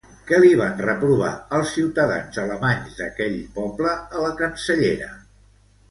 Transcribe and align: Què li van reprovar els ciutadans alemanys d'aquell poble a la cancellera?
Què 0.29 0.37
li 0.43 0.47
van 0.61 0.79
reprovar 0.85 1.29
els 1.59 1.75
ciutadans 1.77 2.41
alemanys 2.47 2.99
d'aquell 3.03 3.39
poble 3.61 3.97
a 4.19 4.29
la 4.29 4.35
cancellera? 4.45 5.17